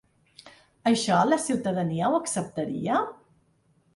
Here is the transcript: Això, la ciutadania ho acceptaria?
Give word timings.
Això, 0.91 1.17
la 1.33 1.39
ciutadania 1.43 2.09
ho 2.09 2.17
acceptaria? 2.21 2.97